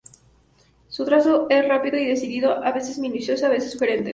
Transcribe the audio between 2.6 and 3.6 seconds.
veces minucioso, a